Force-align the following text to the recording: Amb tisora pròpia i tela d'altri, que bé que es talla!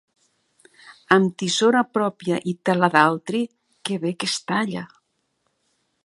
Amb 1.15 1.33
tisora 1.41 1.83
pròpia 1.97 2.39
i 2.51 2.55
tela 2.69 2.89
d'altri, 2.95 3.41
que 3.89 3.99
bé 4.07 4.13
que 4.23 4.31
es 4.31 4.39
talla! 4.53 4.83